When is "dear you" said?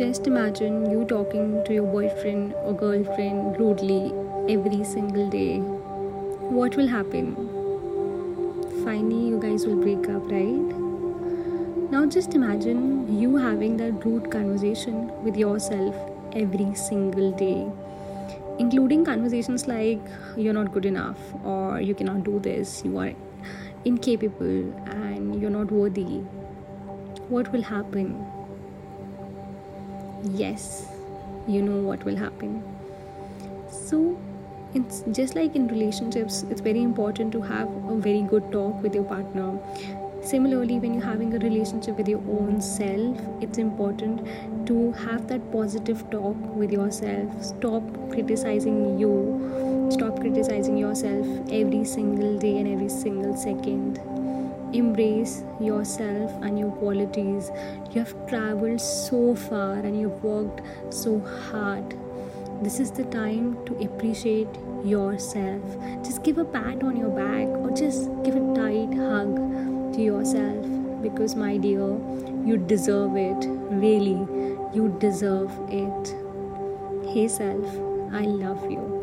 71.56-72.56